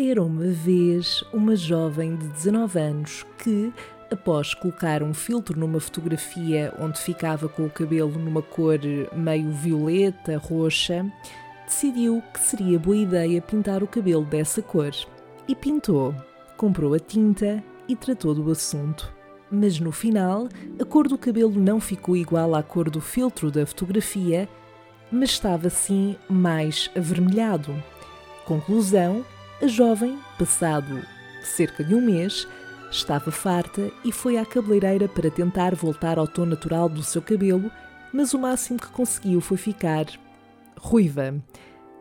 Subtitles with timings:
[0.00, 3.72] Era uma vez uma jovem de 19 anos que,
[4.08, 8.78] após colocar um filtro numa fotografia onde ficava com o cabelo numa cor
[9.12, 11.04] meio violeta, roxa,
[11.66, 14.92] decidiu que seria boa ideia pintar o cabelo dessa cor.
[15.48, 16.14] E pintou.
[16.56, 19.12] Comprou a tinta e tratou do assunto.
[19.50, 20.48] Mas no final,
[20.80, 24.48] a cor do cabelo não ficou igual à cor do filtro da fotografia,
[25.10, 27.74] mas estava sim mais avermelhado.
[28.44, 29.24] Conclusão:
[29.60, 31.02] a jovem, passado
[31.42, 32.46] cerca de um mês,
[32.90, 37.70] estava farta e foi à cabeleireira para tentar voltar ao tom natural do seu cabelo,
[38.12, 40.06] mas o máximo que conseguiu foi ficar
[40.78, 41.34] ruiva.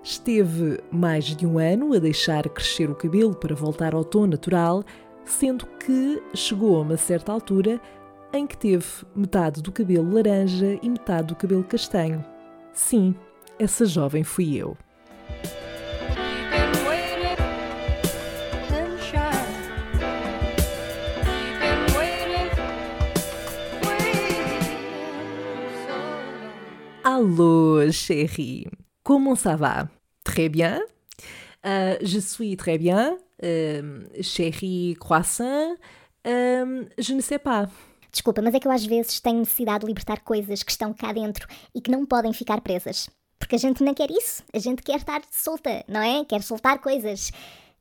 [0.03, 4.83] Esteve mais de um ano a deixar crescer o cabelo para voltar ao tom natural,
[5.25, 7.81] sendo que chegou a uma certa altura
[8.31, 12.23] em que teve metade do cabelo laranja e metade do cabelo castanho.
[12.71, 13.15] Sim,
[13.57, 14.77] essa jovem fui eu.
[27.17, 28.67] Allô, chérie.
[29.01, 29.89] Comment ça va?
[30.23, 30.79] Très bien.
[31.65, 33.17] Uh, je suis très bien.
[33.43, 35.73] Uh, chérie croissant.
[36.27, 37.67] Uh, je ne sais pas.
[38.11, 41.11] Desculpa, mas é que eu às vezes tenho necessidade de libertar coisas que estão cá
[41.11, 43.09] dentro e que não podem ficar presas.
[43.39, 44.43] Porque a gente não quer isso.
[44.53, 46.23] A gente quer estar solta, não é?
[46.23, 47.31] Quer soltar coisas.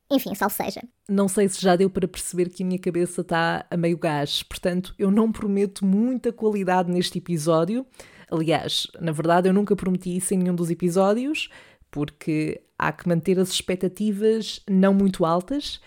[0.09, 0.81] Enfim, só seja.
[1.07, 4.41] Não sei se já deu para perceber que a minha cabeça está a meio gás,
[4.41, 7.85] portanto, eu não prometo muita qualidade neste episódio.
[8.29, 11.49] Aliás, na verdade, eu nunca prometi isso em nenhum dos episódios,
[11.89, 15.79] porque há que manter as expectativas não muito altas,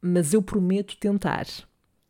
[0.00, 1.46] mas eu prometo tentar.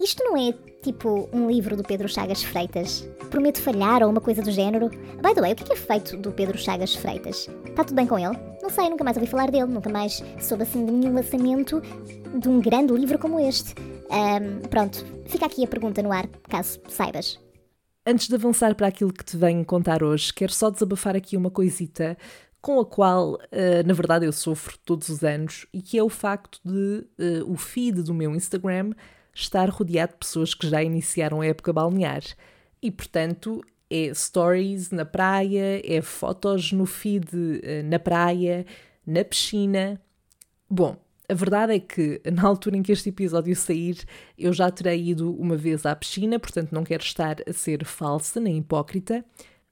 [0.00, 3.06] Isto não é tipo um livro do Pedro Chagas Freitas?
[3.28, 4.88] Prometo falhar ou uma coisa do género?
[4.88, 7.50] By the way, o que é, feito do Pedro Chagas Freitas?
[7.66, 8.34] Está tudo bem com ele?
[8.62, 11.82] Não sei, nunca mais ouvi falar dele, nunca mais soube assim de nenhum lançamento
[12.38, 13.74] de um grande livro como este.
[14.10, 17.38] Um, pronto, fica aqui a pergunta no ar, caso saibas.
[18.10, 21.48] Antes de avançar para aquilo que te venho contar hoje, quero só desabafar aqui uma
[21.48, 22.18] coisita
[22.60, 26.08] com a qual, uh, na verdade, eu sofro todos os anos e que é o
[26.08, 28.94] facto de uh, o feed do meu Instagram
[29.32, 32.24] estar rodeado de pessoas que já iniciaram a época balnear.
[32.82, 38.66] E, portanto, é stories na praia, é fotos no feed uh, na praia,
[39.06, 40.00] na piscina.
[40.68, 40.96] Bom,
[41.30, 43.98] a verdade é que, na altura em que este episódio sair,
[44.36, 48.40] eu já terei ido uma vez à piscina, portanto não quero estar a ser falsa
[48.40, 49.24] nem hipócrita,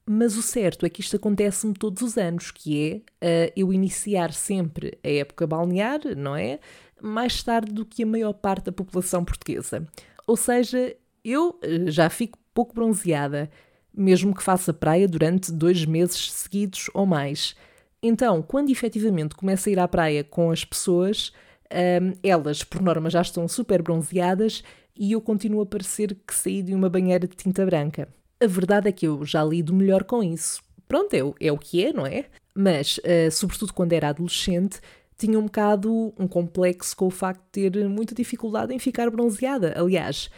[0.06, 4.32] mas o certo é que isto acontece-me todos os anos, que é uh, eu iniciar
[4.32, 6.60] sempre a época balnear, não é?
[7.02, 9.86] Mais tarde do que a maior parte da população portuguesa.
[10.26, 13.50] Ou seja, eu uh, já fico pouco bronzeada,
[13.92, 17.54] mesmo que faça praia durante dois meses seguidos ou mais.
[18.02, 21.32] Então, quando efetivamente começo a ir à praia com as pessoas,
[21.72, 24.62] um, elas, por norma, já estão super bronzeadas
[24.96, 28.08] e eu continuo a parecer que saí de uma banheira de tinta branca.
[28.40, 30.62] A verdade é que eu já lido melhor com isso.
[30.86, 32.26] Pronto, é, é o que é, não é?
[32.54, 34.80] Mas, uh, sobretudo quando era adolescente,
[35.16, 39.74] tinha um bocado um complexo com o facto de ter muita dificuldade em ficar bronzeada.
[39.76, 40.30] Aliás,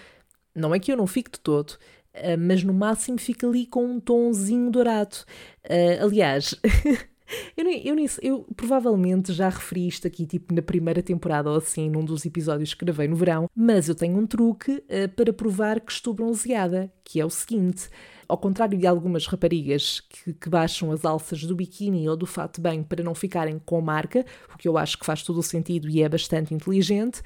[0.55, 3.85] não é que eu não fique de todo, uh, mas no máximo fica ali com
[3.85, 5.17] um tonzinho dourado.
[5.65, 6.55] Uh, aliás,
[7.57, 11.57] Eu, nem, eu, nem, eu provavelmente já referi isto aqui, tipo, na primeira temporada ou
[11.57, 15.33] assim, num dos episódios que gravei no verão, mas eu tenho um truque uh, para
[15.33, 17.89] provar que estou bronzeada, que é o seguinte.
[18.29, 22.61] Ao contrário de algumas raparigas que, que baixam as alças do biquíni ou do fato
[22.61, 24.25] bem para não ficarem com marca,
[24.55, 27.23] o que eu acho que faz todo o sentido e é bastante inteligente,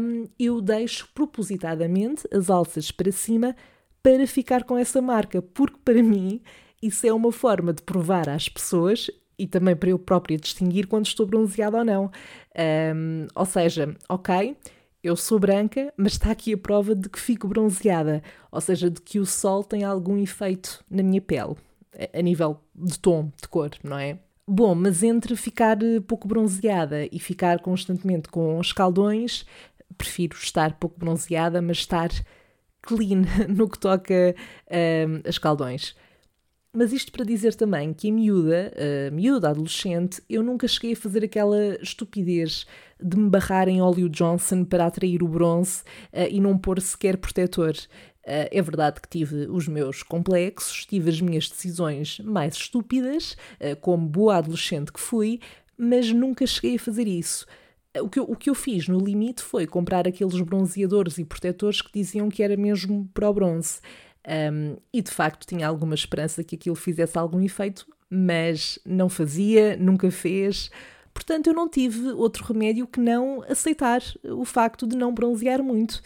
[0.00, 3.54] um, eu deixo propositadamente as alças para cima
[4.02, 6.40] para ficar com essa marca, porque para mim
[6.82, 11.06] isso é uma forma de provar às pessoas e também para eu própria distinguir quando
[11.06, 12.10] estou bronzeada ou não.
[12.94, 14.56] Um, ou seja, ok,
[15.02, 19.00] eu sou branca, mas está aqui a prova de que fico bronzeada, ou seja, de
[19.00, 21.54] que o sol tem algum efeito na minha pele,
[22.12, 24.18] a nível de tom, de cor, não é?
[24.48, 29.44] Bom, mas entre ficar eh, pouco bronzeada e ficar constantemente com escaldões,
[29.98, 32.10] prefiro estar pouco bronzeada, mas estar
[32.82, 34.34] clean no que toca
[34.70, 35.96] a escaldões.
[36.78, 38.70] Mas isto para dizer também que a miúda,
[39.08, 42.66] a miúda adolescente, eu nunca cheguei a fazer aquela estupidez
[43.02, 45.80] de me barrar em óleo Johnson para atrair o bronze
[46.12, 47.72] uh, e não pôr sequer protetor.
[47.72, 53.74] Uh, é verdade que tive os meus complexos, tive as minhas decisões mais estúpidas, uh,
[53.80, 55.40] como boa adolescente que fui,
[55.78, 57.46] mas nunca cheguei a fazer isso.
[58.02, 61.80] O que, eu, o que eu fiz no limite foi comprar aqueles bronzeadores e protetores
[61.80, 63.80] que diziam que era mesmo para o bronze.
[64.26, 69.76] Um, e de facto tinha alguma esperança que aquilo fizesse algum efeito, mas não fazia,
[69.76, 70.70] nunca fez.
[71.14, 76.02] Portanto, eu não tive outro remédio que não aceitar o facto de não bronzear muito.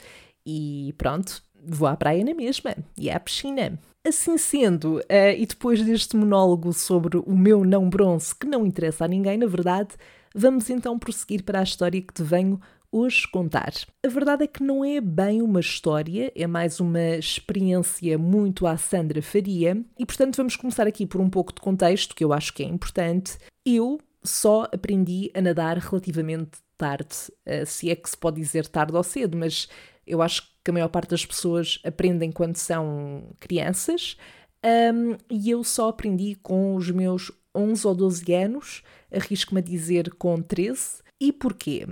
[0.46, 3.78] E pronto, vou à praia na mesma e à piscina.
[4.06, 9.04] Assim sendo, uh, e depois deste monólogo sobre o meu não bronze, que não interessa
[9.04, 9.90] a ninguém, na verdade,
[10.34, 12.58] vamos então prosseguir para a história que te venho
[12.92, 13.72] hoje contar.
[14.04, 18.76] A verdade é que não é bem uma história, é mais uma experiência muito à
[18.76, 22.52] Sandra Faria, e portanto vamos começar aqui por um pouco de contexto, que eu acho
[22.52, 23.38] que é importante.
[23.64, 27.16] Eu só aprendi a nadar relativamente tarde,
[27.46, 29.68] uh, se é que se pode dizer tarde ou cedo, mas
[30.06, 34.16] eu acho que a maior parte das pessoas aprendem quando são crianças,
[34.64, 38.82] um, e eu só aprendi com os meus 11 ou 12 anos,
[39.12, 41.02] arrisco-me a dizer com 13.
[41.20, 41.86] E porquê?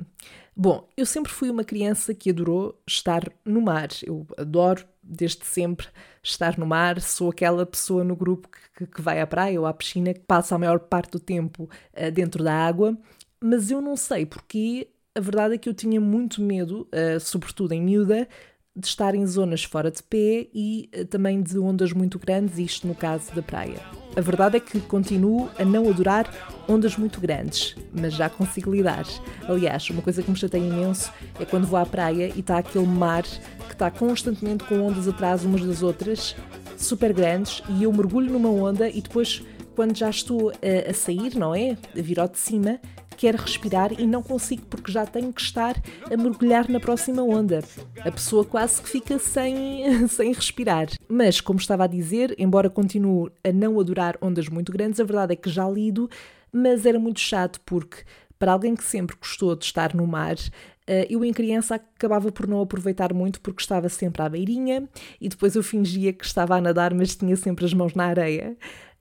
[0.56, 3.88] Bom, eu sempre fui uma criança que adorou estar no mar.
[4.02, 5.86] Eu adoro, desde sempre,
[6.22, 7.00] estar no mar.
[7.00, 10.54] Sou aquela pessoa no grupo que, que vai à praia ou à piscina que passa
[10.54, 11.64] a maior parte do tempo
[11.94, 12.98] uh, dentro da água.
[13.40, 17.72] Mas eu não sei porquê a verdade é que eu tinha muito medo, uh, sobretudo
[17.72, 18.28] em miúda,
[18.74, 22.86] de estar em zonas fora de pé e uh, também de ondas muito grandes, isto
[22.86, 23.97] no caso da praia.
[24.16, 26.28] A verdade é que continuo a não adorar
[26.68, 29.06] ondas muito grandes, mas já consigo lidar.
[29.48, 32.86] Aliás, uma coisa que me chateia imenso é quando vou à praia e está aquele
[32.86, 36.34] mar que está constantemente com ondas atrás umas das outras,
[36.76, 39.42] super grandes, e eu mergulho numa onda e depois,
[39.76, 41.76] quando já estou a, a sair, não é?
[41.96, 42.80] A vir ao de cima,
[43.18, 45.74] quero respirar e não consigo porque já tenho que estar
[46.10, 47.62] a mergulhar na próxima onda.
[48.04, 50.86] A pessoa quase que fica sem, sem respirar.
[51.08, 55.32] Mas, como estava a dizer, embora continue a não adorar ondas muito grandes, a verdade
[55.32, 56.08] é que já lido,
[56.52, 58.04] mas era muito chato porque,
[58.38, 60.36] para alguém que sempre gostou de estar no mar,
[60.86, 64.88] eh, eu em criança acabava por não aproveitar muito porque estava sempre à beirinha
[65.20, 68.56] e depois eu fingia que estava a nadar, mas tinha sempre as mãos na areia.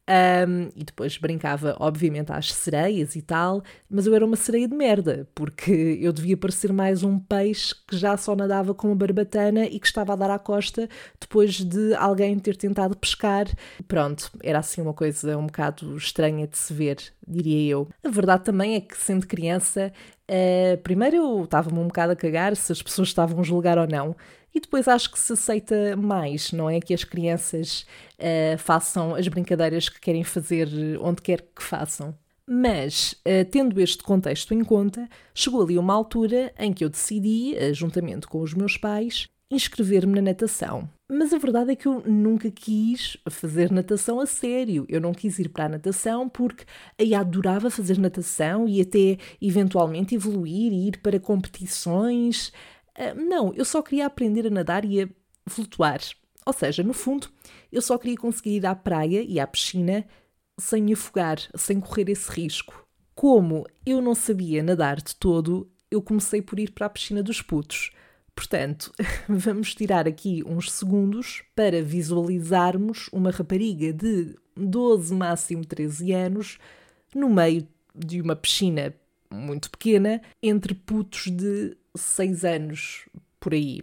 [0.10, 4.74] Um, e depois brincava, obviamente, às sereias e tal, mas eu era uma sereia de
[4.74, 9.66] merda, porque eu devia parecer mais um peixe que já só nadava com uma barbatana
[9.66, 10.88] e que estava a dar à costa
[11.20, 13.48] depois de alguém ter tentado pescar.
[13.86, 17.90] Pronto, era assim uma coisa um bocado estranha de se ver, diria eu.
[18.02, 19.92] A verdade também é que, sendo criança,
[20.32, 23.88] uh, primeiro eu estava-me um bocado a cagar se as pessoas estavam a julgar ou
[23.88, 24.16] não.
[24.58, 26.80] E depois acho que se aceita mais, não é?
[26.80, 27.86] Que as crianças
[28.18, 30.68] uh, façam as brincadeiras que querem fazer
[31.00, 32.18] onde quer que façam.
[32.50, 37.54] Mas, uh, tendo este contexto em conta, chegou ali uma altura em que eu decidi,
[37.54, 40.90] uh, juntamente com os meus pais, inscrever-me na natação.
[41.08, 44.86] Mas a verdade é que eu nunca quis fazer natação a sério.
[44.90, 46.66] Eu não quis ir para a natação porque
[47.00, 52.52] aí adorava fazer natação e até eventualmente evoluir e ir para competições.
[52.98, 55.10] Uh, não, eu só queria aprender a nadar e a
[55.48, 56.00] flutuar.
[56.46, 57.30] Ou seja, no fundo,
[57.72, 60.06] eu só queria conseguir ir à praia e à piscina
[60.58, 62.88] sem me afogar, sem correr esse risco.
[63.14, 67.42] Como eu não sabia nadar de todo, eu comecei por ir para a piscina dos
[67.42, 67.92] putos.
[68.36, 68.94] Portanto,
[69.28, 76.58] vamos tirar aqui uns segundos para visualizarmos uma rapariga de 12, máximo 13 anos,
[77.14, 78.94] no meio de uma piscina
[79.32, 83.08] muito pequena, entre putos de seis anos
[83.40, 83.82] por aí.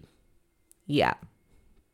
[0.89, 1.19] Yeah.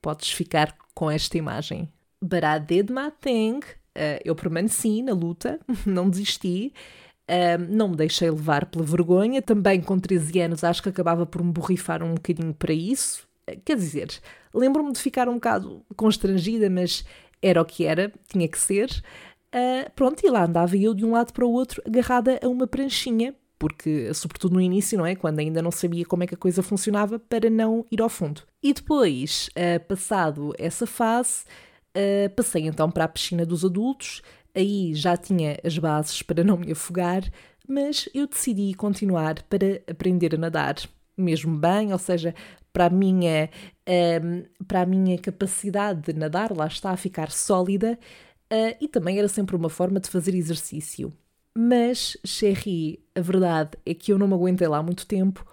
[0.02, 1.88] Podes ficar com esta imagem.
[2.22, 3.60] But I did my thing.
[3.96, 6.72] Uh, eu permaneci na luta, não desisti.
[7.28, 9.40] Uh, não me deixei levar pela vergonha.
[9.40, 13.26] Também com 13 anos acho que acabava por me borrifar um bocadinho para isso.
[13.48, 14.08] Uh, quer dizer,
[14.54, 17.04] lembro-me de ficar um bocado constrangida, mas
[17.42, 18.90] era o que era, tinha que ser.
[19.54, 22.66] Uh, pronto, e lá andava eu de um lado para o outro, agarrada a uma
[22.66, 25.14] pranchinha, porque, sobretudo no início, não é?
[25.14, 28.40] Quando ainda não sabia como é que a coisa funcionava, para não ir ao fundo.
[28.62, 31.44] E depois, uh, passado essa fase,
[31.94, 34.22] uh, passei então para a piscina dos adultos,
[34.56, 37.22] aí já tinha as bases para não me afogar,
[37.68, 40.76] mas eu decidi continuar para aprender a nadar,
[41.14, 42.34] mesmo bem, ou seja,
[42.72, 43.50] para a minha,
[43.86, 47.98] uh, para a minha capacidade de nadar, lá está, a ficar sólida,
[48.80, 51.12] e também era sempre uma forma de fazer exercício.
[51.62, 55.44] Mas, Cherry, a verdade é que eu não me aguentei lá muito tempo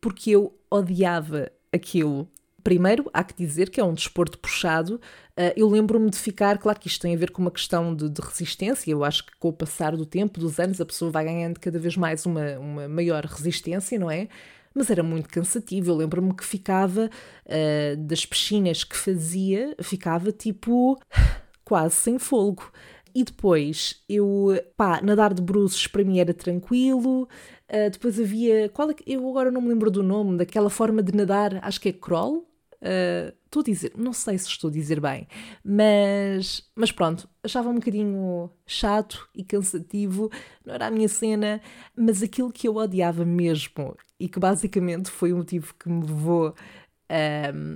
[0.00, 2.28] porque eu odiava aquilo.
[2.64, 4.96] Primeiro, há que dizer que é um desporto puxado.
[5.38, 8.08] Uh, eu lembro-me de ficar, claro que isto tem a ver com uma questão de,
[8.08, 8.90] de, resistência.
[8.90, 11.78] Eu acho que com o passar do tempo, dos anos, a pessoa vai ganhando cada
[11.78, 14.26] vez mais uma, uma maior resistência, não é?
[14.74, 15.92] Mas era muito cansativo.
[15.92, 17.08] Eu lembro-me que ficava,
[17.46, 21.00] uh, das piscinas que fazia, ficava tipo
[21.64, 22.68] quase sem folgo.
[23.14, 27.28] E depois eu, pá, nadar de bruços para mim era tranquilo.
[27.68, 31.14] Uh, depois havia, qual é, eu agora não me lembro do nome, daquela forma de
[31.14, 32.46] nadar, acho que é crawl.
[32.82, 35.28] Uh, estou a dizer, não sei se estou a dizer bem,
[35.62, 40.30] mas, mas pronto, achava um bocadinho chato e cansativo,
[40.64, 41.60] não era a minha cena,
[41.94, 46.54] mas aquilo que eu odiava mesmo e que basicamente foi o motivo que me levou,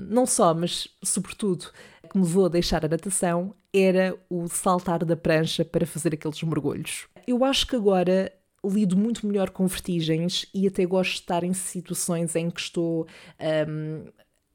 [0.08, 1.66] não só, mas sobretudo,
[2.08, 6.42] que me levou a deixar a natação, era o saltar da prancha para fazer aqueles
[6.42, 7.06] mergulhos.
[7.26, 8.32] Eu acho que agora
[8.64, 13.06] lido muito melhor com vertigens e até gosto de estar em situações em que estou
[13.68, 14.06] um,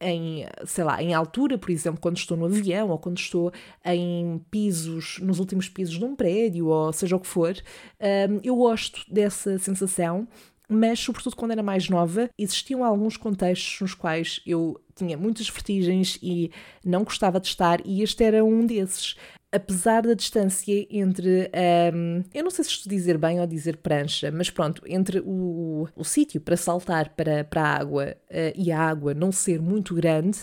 [0.02, 3.54] em, sei lá, em altura, por exemplo, quando estou no avião ou quando estou
[3.86, 8.56] em pisos, nos últimos pisos de um prédio ou seja o que for, um, eu
[8.56, 10.28] gosto dessa sensação
[10.72, 16.18] mas sobretudo quando era mais nova, existiam alguns contextos nos quais eu tinha muitas vertigens
[16.24, 16.50] e
[16.84, 19.16] não gostava de estar, e este era um desses.
[19.52, 21.52] Apesar da distância entre,
[21.94, 25.20] um, eu não sei se estou a dizer bem ou dizer prancha, mas pronto, entre
[25.26, 29.60] o, o sítio para saltar para, para a água uh, e a água não ser
[29.60, 30.40] muito grande,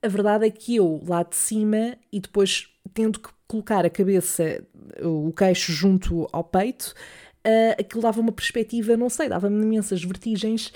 [0.00, 4.62] a verdade é que eu lá de cima e depois tendo que colocar a cabeça,
[5.02, 6.94] o queixo junto ao peito,
[7.48, 10.72] uh, aquilo dava uma perspectiva, não sei, dava-me imensas vertigens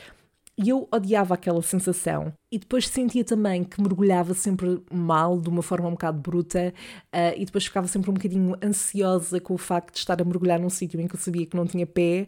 [0.59, 2.33] e eu odiava aquela sensação.
[2.51, 6.75] E depois sentia também que mergulhava sempre mal, de uma forma um bocado bruta,
[7.07, 10.61] uh, e depois ficava sempre um bocadinho ansiosa com o facto de estar a mergulhar
[10.61, 12.27] num sítio em que eu sabia que não tinha pé,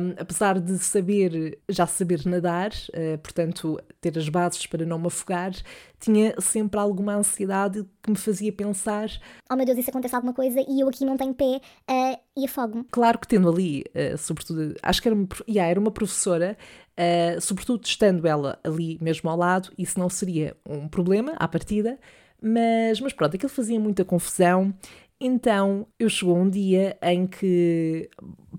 [0.00, 5.08] um, apesar de saber, já saber nadar, uh, portanto, ter as bases para não me
[5.08, 5.52] afogar,
[6.00, 9.08] tinha sempre alguma ansiedade que me fazia pensar:
[9.50, 12.46] Oh meu Deus, isso acontece alguma coisa e eu aqui não tenho pé uh, e
[12.46, 12.84] afogo-me.
[12.90, 13.84] Claro que tendo ali,
[14.18, 16.56] sobretudo, acho que era uma, yeah, era uma professora
[16.92, 21.98] Uh, sobretudo estando ela ali mesmo ao lado, isso não seria um problema à partida,
[22.40, 24.74] mas, mas pronto, aquilo fazia muita confusão.
[25.20, 28.10] Então eu chegou um dia em que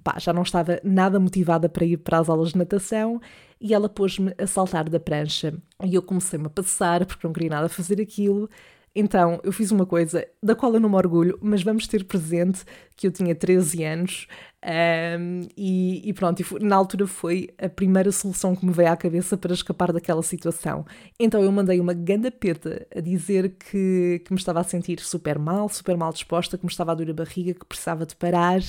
[0.03, 3.21] pá, já não estava nada motivada para ir para as aulas de natação
[3.59, 5.53] e ela pôs-me a saltar da prancha.
[5.83, 8.49] E eu comecei-me a passar porque não queria nada fazer aquilo.
[8.95, 12.63] Então eu fiz uma coisa da qual eu não me orgulho, mas vamos ter presente
[12.95, 14.27] que eu tinha 13 anos
[14.65, 18.95] um, e, e, pronto, e na altura foi a primeira solução que me veio à
[18.95, 20.85] cabeça para escapar daquela situação.
[21.19, 25.37] Então eu mandei uma ganda peta a dizer que, que me estava a sentir super
[25.37, 28.61] mal, super mal disposta, que me estava a doer a barriga, que precisava de parar.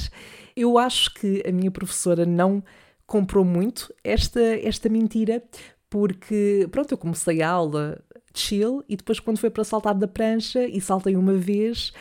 [0.57, 2.65] Eu acho que a minha professora não
[3.07, 5.43] comprou muito esta, esta mentira,
[5.89, 8.03] porque pronto, eu comecei a aula
[8.35, 11.93] chill e depois quando foi para saltar da prancha e saltei uma vez,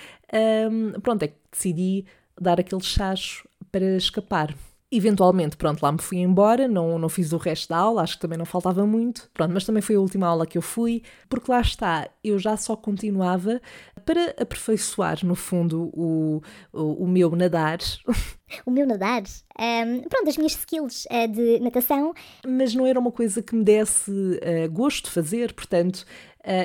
[0.72, 2.06] um, pronto, é que decidi
[2.40, 4.54] dar aquele chacho para escapar.
[4.96, 8.22] Eventualmente, pronto, lá me fui embora, não, não fiz o resto da aula, acho que
[8.22, 11.52] também não faltava muito, pronto, mas também foi a última aula que eu fui, porque
[11.52, 13.60] lá está, eu já só continuava
[14.06, 17.80] para aperfeiçoar, no fundo, o, o, o meu nadar.
[18.68, 19.24] O meu nadar?
[19.60, 22.14] Um, pronto, as minhas skills uh, de natação.
[22.46, 26.06] Mas não era uma coisa que me desse uh, gosto de fazer, portanto,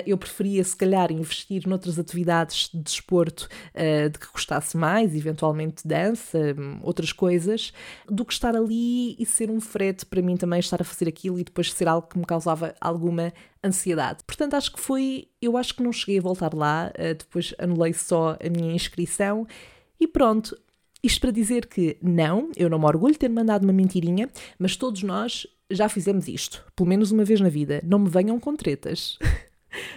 [0.07, 5.87] eu preferia se calhar investir noutras atividades de desporto uh, de que gostasse mais, eventualmente
[5.87, 6.39] dança,
[6.83, 7.73] outras coisas,
[8.09, 11.39] do que estar ali e ser um frete para mim também estar a fazer aquilo
[11.39, 13.33] e depois ser algo que me causava alguma
[13.63, 14.25] ansiedade.
[14.27, 17.93] Portanto, acho que foi, eu acho que não cheguei a voltar lá, uh, depois anulei
[17.93, 19.47] só a minha inscrição
[20.01, 20.57] e pronto,
[21.03, 24.77] isto para dizer que não, eu não me orgulho de ter mandado uma mentirinha, mas
[24.77, 27.81] todos nós já fizemos isto, pelo menos uma vez na vida.
[27.85, 29.19] Não me venham com tretas.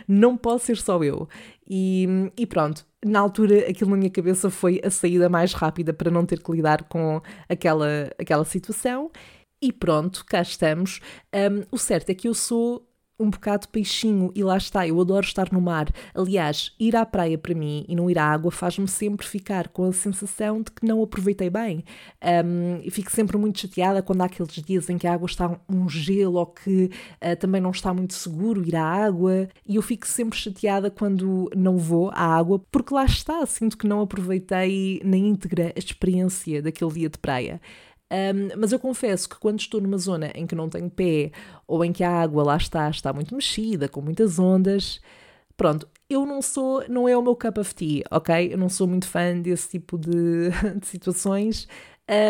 [0.08, 1.28] não pode ser só eu.
[1.68, 6.12] E, e, pronto, na altura aquilo na minha cabeça foi a saída mais rápida para
[6.12, 9.12] não ter que lidar com aquela, aquela situação.
[9.62, 11.00] E pronto, cá estamos.
[11.34, 12.88] Um, o certo é que eu sou
[13.22, 15.88] um bocado peixinho e lá está, eu adoro estar no mar.
[16.14, 19.86] Aliás, ir à praia para mim e não ir à água faz-me sempre ficar com
[19.86, 21.84] a sensação de que não aproveitei bem.
[22.24, 25.88] Um, fico sempre muito chateada quando há aqueles dias em que a água está um
[25.88, 26.86] gelo ou que
[27.22, 29.48] uh, também não está muito seguro ir à água.
[29.68, 33.88] E eu fico sempre chateada quando não vou à água porque lá está, sinto que
[33.88, 37.62] não aproveitei na íntegra a experiência daquele dia de praia.
[38.12, 41.32] Um, mas eu confesso que quando estou numa zona em que não tenho pé
[41.66, 45.00] ou em que a água lá está, está muito mexida, com muitas ondas,
[45.56, 48.54] pronto, eu não sou, não é o meu cup of tea, ok?
[48.54, 51.68] Eu não sou muito fã desse tipo de, de situações.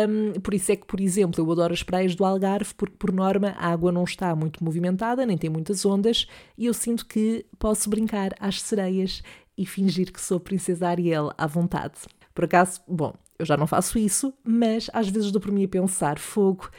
[0.08, 3.12] Um, por isso é que, por exemplo, eu adoro as praias do Algarve, porque por
[3.12, 7.44] norma a água não está muito movimentada, nem tem muitas ondas, e eu sinto que
[7.58, 9.22] posso brincar às sereias
[9.58, 11.94] e fingir que sou Princesa Ariel à vontade.
[12.32, 15.68] Por acaso, bom, eu já não faço isso, mas às vezes dou por mim a
[15.68, 16.70] pensar: fogo,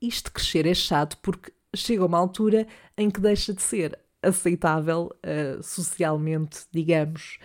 [0.00, 5.62] isto crescer é chato porque chega uma altura em que deixa de ser aceitável uh,
[5.62, 7.38] socialmente, digamos.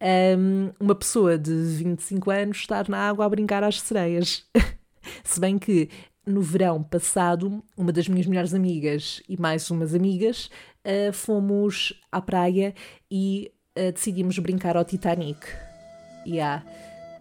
[0.00, 4.44] Um, uma pessoa de 25 anos estar na água a brincar às sereias.
[5.24, 5.90] Se bem que
[6.24, 10.48] no verão passado, uma das minhas melhores amigas e mais umas amigas
[10.86, 12.74] uh, fomos à praia
[13.10, 15.40] e uh, decidimos brincar ao Titanic.
[16.24, 16.64] Yeah.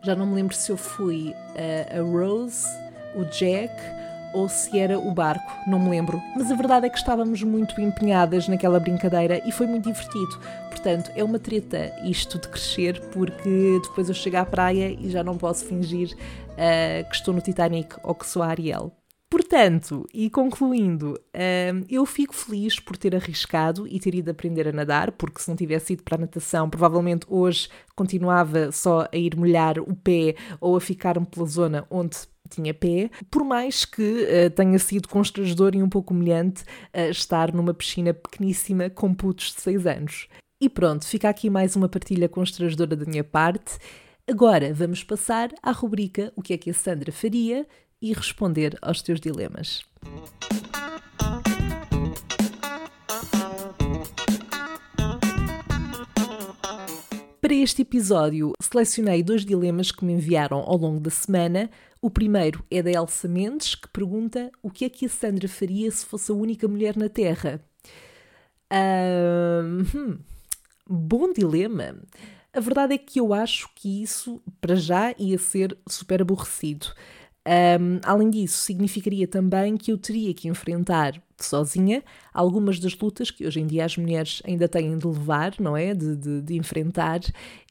[0.01, 2.65] Já não me lembro se eu fui uh, a Rose,
[3.15, 3.73] o Jack
[4.33, 6.21] ou se era o barco, não me lembro.
[6.35, 10.39] Mas a verdade é que estávamos muito empenhadas naquela brincadeira e foi muito divertido.
[10.69, 15.23] Portanto, é uma treta isto de crescer, porque depois eu chego à praia e já
[15.23, 18.98] não posso fingir uh, que estou no Titanic ou que sou a Ariel.
[19.29, 24.71] Portanto, e concluindo, um, eu fico feliz por ter arriscado e ter ido aprender a
[24.71, 29.35] nadar, porque se não tivesse ido para a natação, provavelmente hoje continuava só a ir
[29.35, 32.17] molhar o pé ou a ficar-me pela zona onde
[32.49, 37.53] tinha pé, por mais que uh, tenha sido constrangedor e um pouco humilhante uh, estar
[37.53, 40.27] numa piscina pequeníssima com putos de 6 anos.
[40.59, 43.77] E pronto, fica aqui mais uma partilha constrangedora da minha parte.
[44.27, 47.65] Agora vamos passar à rubrica O que é que a Sandra faria
[48.01, 49.81] e responder aos teus dilemas.
[57.41, 61.69] Para este episódio, selecionei dois dilemas que me enviaram ao longo da semana.
[62.01, 65.89] O primeiro é da Elsa Mendes, que pergunta o que é que a Sandra faria
[65.89, 67.59] se fosse a única mulher na Terra.
[68.71, 70.19] hum,
[70.87, 71.95] bom dilema.
[72.53, 76.87] A verdade é que eu acho que isso, para já, ia ser super aborrecido.
[77.49, 83.47] Um, além disso, significaria também que eu teria que enfrentar sozinha algumas das lutas que
[83.47, 85.95] hoje em dia as mulheres ainda têm de levar, não é?
[85.95, 87.21] De, de, de enfrentar,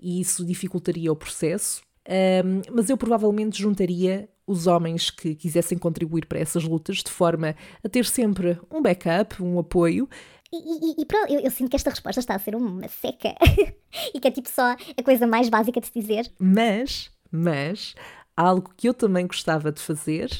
[0.02, 1.80] e isso dificultaria o processo.
[2.08, 7.54] Um, mas eu provavelmente juntaria os homens que quisessem contribuir para essas lutas de forma
[7.84, 10.08] a ter sempre um backup, um apoio.
[10.52, 13.34] E, e, e pronto, eu, eu, sinto que esta resposta está a ser uma seca
[14.12, 16.32] e que é tipo só a coisa mais básica de se dizer.
[16.40, 17.94] Mas, mas,
[18.38, 20.30] algo que eu também gostava de fazer,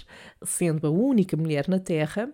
[0.45, 2.31] sendo a única mulher na Terra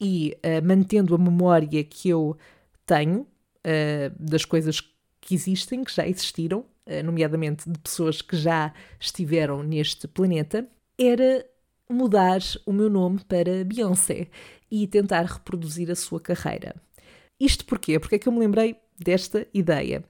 [0.00, 2.38] e uh, mantendo a memória que eu
[2.86, 4.80] tenho uh, das coisas
[5.20, 10.64] que existem, que já existiram, uh, nomeadamente de pessoas que já estiveram neste planeta,
[10.96, 11.44] era
[11.90, 14.28] mudar o meu nome para Beyoncé
[14.70, 16.76] e tentar reproduzir a sua carreira.
[17.40, 17.98] Isto porquê?
[17.98, 20.04] Porque é que eu me lembrei desta ideia.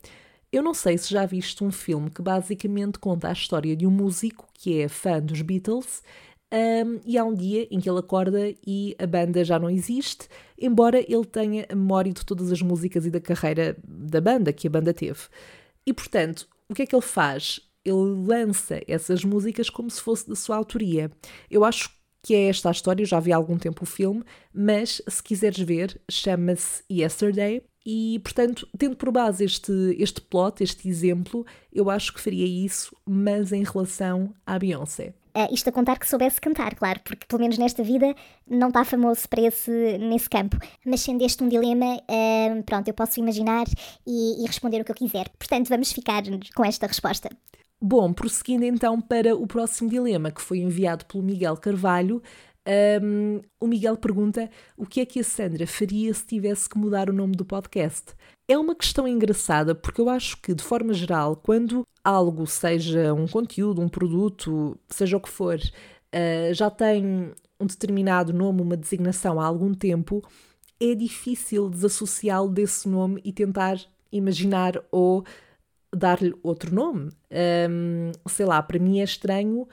[0.50, 3.90] Eu não sei se já viste um filme que basicamente conta a história de um
[3.90, 6.02] músico que é fã dos Beatles
[6.50, 10.26] um, e há um dia em que ele acorda e a banda já não existe,
[10.58, 14.66] embora ele tenha a memória de todas as músicas e da carreira da banda que
[14.66, 15.20] a banda teve.
[15.86, 17.60] E portanto, o que é que ele faz?
[17.84, 21.10] Ele lança essas músicas como se fosse da sua autoria.
[21.50, 21.90] Eu acho
[22.22, 25.22] que é esta a história, eu já vi há algum tempo o filme, mas se
[25.22, 31.88] quiseres ver, chama-se Yesterday e, portanto, tendo por base este, este plot, este exemplo, eu
[31.88, 35.14] acho que faria isso, mas em relação à Beyoncé.
[35.34, 38.14] Uh, isto a contar que soubesse cantar, claro, porque pelo menos nesta vida
[38.46, 40.58] não está famoso para esse, nesse campo.
[40.84, 43.64] Mas sendo este um dilema, uh, pronto, eu posso imaginar
[44.06, 45.30] e, e responder o que eu quiser.
[45.38, 46.24] Portanto, vamos ficar
[46.54, 47.30] com esta resposta.
[47.80, 52.20] Bom, prosseguindo então para o próximo dilema, que foi enviado pelo Miguel Carvalho,
[53.02, 57.08] um, o Miguel pergunta o que é que a Sandra faria se tivesse que mudar
[57.08, 58.12] o nome do podcast.
[58.46, 63.26] É uma questão engraçada porque eu acho que, de forma geral, quando algo, seja um
[63.26, 69.40] conteúdo, um produto, seja o que for, uh, já tem um determinado nome, uma designação
[69.40, 70.22] há algum tempo,
[70.80, 73.78] é difícil desassociá-lo desse nome e tentar
[74.12, 75.24] imaginar ou
[75.94, 77.10] dar-lhe outro nome.
[77.70, 79.66] Um, sei lá, para mim é estranho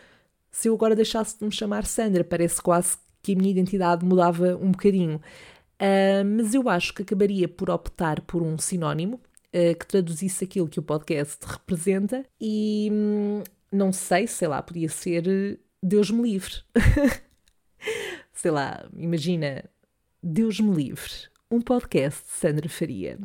[0.55, 4.55] se eu agora deixasse de me chamar Sandra, parece quase que a minha identidade mudava
[4.55, 5.17] um bocadinho.
[5.17, 9.19] Uh, mas eu acho que acabaria por optar por um sinónimo
[9.53, 14.87] uh, que traduzisse aquilo que o podcast representa e hum, não sei, sei lá, podia
[14.87, 16.53] ser Deus me livre.
[18.31, 19.65] sei lá, imagina,
[20.23, 21.11] Deus me livre,
[21.51, 23.19] um podcast de Sandra Faria.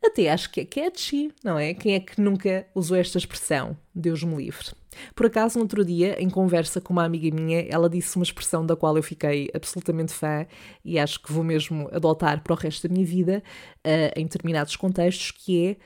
[0.00, 1.74] Até acho que é catchy, não é?
[1.74, 3.76] Quem é que nunca usou esta expressão?
[3.92, 4.77] Deus me livre.
[5.14, 8.64] Por acaso, no outro dia, em conversa com uma amiga minha, ela disse uma expressão
[8.64, 10.46] da qual eu fiquei absolutamente fã
[10.84, 13.42] e acho que vou mesmo adotar para o resto da minha vida,
[13.78, 15.76] uh, em determinados contextos, que é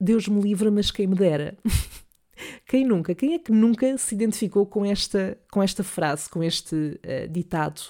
[0.00, 1.56] Deus me livre, mas quem me dera.
[2.66, 3.14] quem nunca?
[3.14, 7.80] Quem é que nunca se identificou com esta, com esta frase, com este uh, ditado?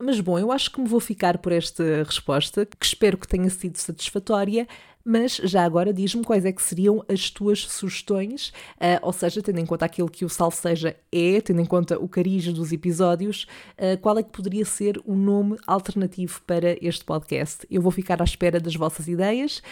[0.00, 3.48] Mas bom, eu acho que me vou ficar por esta resposta, que espero que tenha
[3.48, 4.66] sido satisfatória,
[5.04, 9.58] Mas já agora diz-me quais é que seriam as tuas sugestões, uh, ou seja, tendo
[9.60, 13.46] em conta aquilo que o Salve Seja é, tendo em conta o cariz dos episódios,
[13.78, 17.66] uh, qual é que poderia ser o nome alternativo para este podcast?
[17.70, 19.62] Eu vou ficar à espera das vossas ideias,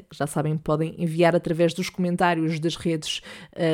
[0.00, 3.20] uh, já sabem, podem enviar através dos comentários das redes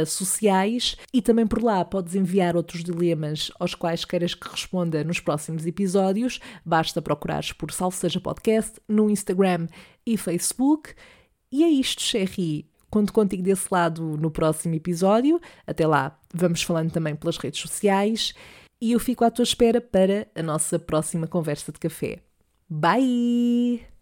[0.06, 5.20] sociais e também por lá podes enviar outros dilemas aos quais queiras que responda nos
[5.20, 6.40] próximos episódios.
[6.64, 9.66] Basta procurares por Salve Seja Podcast no Instagram
[10.06, 10.94] e Facebook.
[11.50, 12.66] E é isto, Sherry.
[12.90, 15.40] Conto contigo desse lado no próximo episódio.
[15.66, 18.34] Até lá, vamos falando também pelas redes sociais.
[18.80, 22.20] E eu fico à tua espera para a nossa próxima conversa de café.
[22.68, 23.88] Bye!